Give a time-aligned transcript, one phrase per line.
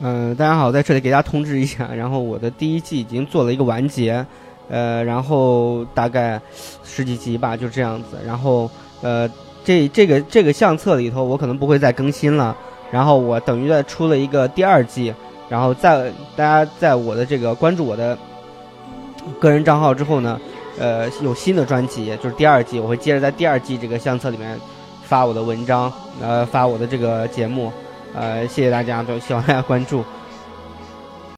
[0.00, 4.24] 嗯，大家好，在这里给大家通知一下，然后我的第一季已经做了一个完结，
[4.68, 6.40] 呃，然后大概
[6.84, 8.16] 十几集吧，就这样子。
[8.24, 8.70] 然后
[9.02, 9.28] 呃，
[9.64, 12.56] 这这个这个相册里头，我可能不会再更新了。
[12.92, 15.12] 然后我等于在出了一个第二季，
[15.48, 18.16] 然后在大家在我的这个关注我的
[19.40, 20.40] 个人账号之后呢，
[20.78, 24.56] 呃，有新的专辑，就是第二季，我会接着在第二季这个相册里面
[25.02, 25.92] 发我的文章，
[26.22, 27.72] 呃，发我的这个节目。
[28.14, 30.04] 呃，谢谢大家，都希望大家关注。